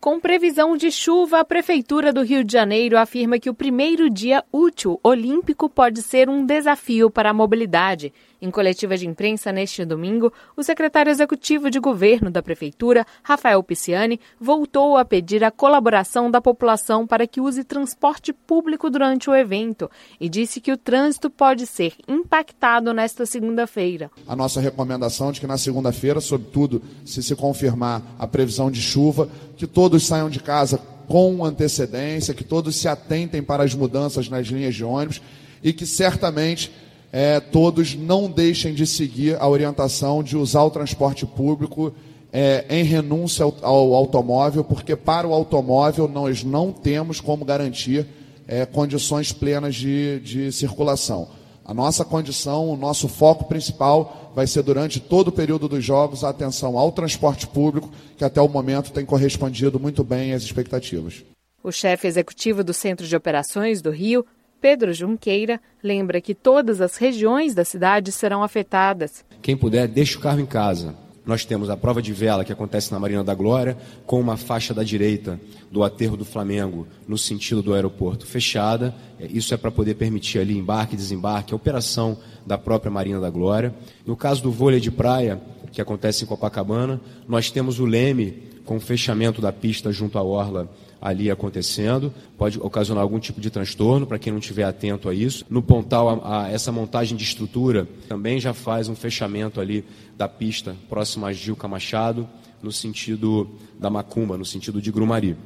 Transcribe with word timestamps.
Com 0.00 0.18
previsão 0.18 0.78
de 0.78 0.90
chuva, 0.90 1.40
a 1.40 1.44
Prefeitura 1.44 2.10
do 2.10 2.22
Rio 2.22 2.42
de 2.42 2.54
Janeiro 2.54 2.96
afirma 2.96 3.38
que 3.38 3.50
o 3.50 3.54
primeiro 3.54 4.08
dia 4.08 4.42
útil 4.50 4.98
olímpico 5.04 5.68
pode 5.68 6.00
ser 6.00 6.26
um 6.26 6.46
desafio 6.46 7.10
para 7.10 7.28
a 7.28 7.34
mobilidade. 7.34 8.10
Em 8.42 8.50
coletiva 8.50 8.96
de 8.96 9.06
imprensa 9.06 9.52
neste 9.52 9.84
domingo, 9.84 10.32
o 10.56 10.62
secretário 10.62 11.10
executivo 11.10 11.70
de 11.70 11.78
governo 11.78 12.30
da 12.30 12.42
Prefeitura, 12.42 13.06
Rafael 13.22 13.62
Pisciani, 13.62 14.18
voltou 14.40 14.96
a 14.96 15.04
pedir 15.04 15.44
a 15.44 15.50
colaboração 15.50 16.30
da 16.30 16.40
população 16.40 17.06
para 17.06 17.26
que 17.26 17.38
use 17.38 17.62
transporte 17.62 18.32
público 18.32 18.88
durante 18.88 19.28
o 19.28 19.34
evento 19.34 19.90
e 20.18 20.30
disse 20.30 20.58
que 20.58 20.72
o 20.72 20.78
trânsito 20.78 21.28
pode 21.28 21.66
ser 21.66 21.92
impactado 22.08 22.94
nesta 22.94 23.26
segunda-feira. 23.26 24.10
A 24.26 24.34
nossa 24.34 24.58
recomendação 24.62 25.30
de 25.30 25.40
que 25.40 25.46
na 25.46 25.58
segunda-feira, 25.58 26.22
sobretudo 26.22 26.80
se 27.04 27.22
se 27.22 27.36
confirmar 27.36 28.00
a 28.18 28.26
previsão 28.26 28.70
de 28.70 28.80
chuva, 28.80 29.28
que 29.58 29.66
todos 29.90 30.06
saiam 30.06 30.30
de 30.30 30.38
casa 30.38 30.80
com 31.08 31.44
antecedência, 31.44 32.32
que 32.32 32.44
todos 32.44 32.76
se 32.76 32.86
atentem 32.86 33.42
para 33.42 33.64
as 33.64 33.74
mudanças 33.74 34.28
nas 34.28 34.46
linhas 34.46 34.72
de 34.72 34.84
ônibus 34.84 35.20
e 35.64 35.72
que 35.72 35.84
certamente 35.84 36.70
é, 37.12 37.40
todos 37.40 37.96
não 37.96 38.30
deixem 38.30 38.72
de 38.72 38.86
seguir 38.86 39.36
a 39.40 39.48
orientação 39.48 40.22
de 40.22 40.36
usar 40.36 40.62
o 40.62 40.70
transporte 40.70 41.26
público 41.26 41.92
é, 42.32 42.64
em 42.70 42.84
renúncia 42.84 43.42
ao, 43.42 43.56
ao, 43.62 43.94
automóvel, 43.94 44.62
porque 44.62 44.94
para 44.94 45.26
o 45.26 45.34
automóvel 45.34 46.06
nós 46.06 46.44
não 46.44 46.70
temos 46.70 47.20
como 47.20 47.44
garantir 47.44 48.06
é, 48.46 48.64
condições 48.64 49.32
plenas 49.32 49.74
de, 49.74 50.20
de 50.20 50.52
circulação. 50.52 51.26
A 51.70 51.74
nossa 51.74 52.04
condição, 52.04 52.68
o 52.68 52.76
nosso 52.76 53.06
foco 53.06 53.44
principal 53.44 54.32
vai 54.34 54.44
ser 54.44 54.60
durante 54.60 54.98
todo 54.98 55.28
o 55.28 55.32
período 55.32 55.68
dos 55.68 55.84
jogos 55.84 56.24
a 56.24 56.30
atenção 56.30 56.76
ao 56.76 56.90
transporte 56.90 57.46
público, 57.46 57.88
que 58.18 58.24
até 58.24 58.40
o 58.40 58.48
momento 58.48 58.90
tem 58.90 59.06
correspondido 59.06 59.78
muito 59.78 60.02
bem 60.02 60.32
às 60.32 60.42
expectativas. 60.42 61.22
O 61.62 61.70
chefe 61.70 62.08
executivo 62.08 62.64
do 62.64 62.74
Centro 62.74 63.06
de 63.06 63.14
Operações 63.14 63.80
do 63.80 63.90
Rio, 63.92 64.26
Pedro 64.60 64.92
Junqueira, 64.92 65.60
lembra 65.80 66.20
que 66.20 66.34
todas 66.34 66.80
as 66.80 66.96
regiões 66.96 67.54
da 67.54 67.64
cidade 67.64 68.10
serão 68.10 68.42
afetadas. 68.42 69.24
Quem 69.40 69.56
puder, 69.56 69.86
deixe 69.86 70.16
o 70.16 70.20
carro 70.20 70.40
em 70.40 70.46
casa 70.46 70.96
nós 71.30 71.44
temos 71.44 71.70
a 71.70 71.76
prova 71.76 72.02
de 72.02 72.12
vela 72.12 72.44
que 72.44 72.52
acontece 72.52 72.90
na 72.90 72.98
Marina 72.98 73.22
da 73.22 73.36
Glória, 73.36 73.76
com 74.04 74.18
uma 74.18 74.36
faixa 74.36 74.74
da 74.74 74.82
direita 74.82 75.40
do 75.70 75.84
aterro 75.84 76.16
do 76.16 76.24
Flamengo 76.24 76.88
no 77.06 77.16
sentido 77.16 77.62
do 77.62 77.72
aeroporto 77.72 78.26
fechada. 78.26 78.92
É, 79.16 79.26
isso 79.26 79.54
é 79.54 79.56
para 79.56 79.70
poder 79.70 79.94
permitir 79.94 80.40
ali 80.40 80.58
embarque 80.58 80.94
e 80.94 80.96
desembarque, 80.96 81.52
a 81.52 81.56
operação 81.56 82.18
da 82.44 82.58
própria 82.58 82.90
Marina 82.90 83.20
da 83.20 83.30
Glória. 83.30 83.72
No 84.04 84.16
caso 84.16 84.42
do 84.42 84.50
vôlei 84.50 84.80
de 84.80 84.90
praia, 84.90 85.40
que 85.70 85.80
acontece 85.80 86.24
em 86.24 86.26
Copacabana, 86.26 87.00
nós 87.28 87.48
temos 87.48 87.78
o 87.78 87.86
Leme 87.86 88.50
com 88.64 88.78
o 88.78 88.80
fechamento 88.80 89.40
da 89.40 89.52
pista 89.52 89.92
junto 89.92 90.18
à 90.18 90.24
orla 90.24 90.68
ali 91.00 91.30
acontecendo, 91.30 92.12
pode 92.36 92.58
ocasionar 92.60 93.02
algum 93.02 93.18
tipo 93.18 93.40
de 93.40 93.50
transtorno 93.50 94.06
para 94.06 94.18
quem 94.18 94.32
não 94.32 94.40
estiver 94.40 94.64
atento 94.64 95.08
a 95.08 95.14
isso. 95.14 95.46
No 95.48 95.62
Pontal, 95.62 96.20
a, 96.22 96.42
a, 96.42 96.50
essa 96.50 96.70
montagem 96.70 97.16
de 97.16 97.24
estrutura 97.24 97.88
também 98.08 98.38
já 98.38 98.52
faz 98.52 98.88
um 98.88 98.94
fechamento 98.94 99.60
ali 99.60 99.84
da 100.16 100.28
pista 100.28 100.76
próximo 100.88 101.24
a 101.24 101.32
Gilca 101.32 101.66
Machado, 101.66 102.28
no 102.62 102.70
sentido 102.70 103.48
da 103.78 103.88
Macumba, 103.88 104.36
no 104.36 104.44
sentido 104.44 104.82
de 104.82 104.92
Grumari. 104.92 105.36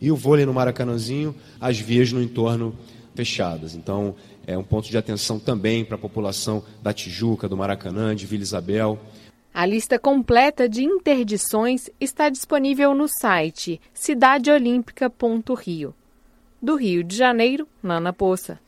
E 0.00 0.12
o 0.12 0.16
vôlei 0.16 0.46
no 0.46 0.54
Maracanãzinho, 0.54 1.34
as 1.60 1.80
vias 1.80 2.12
no 2.12 2.22
entorno 2.22 2.72
fechadas. 3.16 3.74
Então, 3.74 4.14
é 4.46 4.56
um 4.56 4.62
ponto 4.62 4.88
de 4.88 4.96
atenção 4.96 5.40
também 5.40 5.84
para 5.84 5.96
a 5.96 5.98
população 5.98 6.62
da 6.80 6.92
Tijuca, 6.92 7.48
do 7.48 7.56
Maracanã, 7.56 8.14
de 8.14 8.24
Vila 8.24 8.44
Isabel, 8.44 8.98
a 9.52 9.66
lista 9.66 9.98
completa 9.98 10.68
de 10.68 10.84
interdições 10.84 11.90
está 12.00 12.28
disponível 12.28 12.94
no 12.94 13.08
site 13.08 13.80
cidadeolimpica.rio. 13.92 15.92
Do 16.60 16.76
Rio 16.76 17.02
de 17.02 17.16
Janeiro, 17.16 17.66
Nana 17.82 18.12
Poça. 18.12 18.60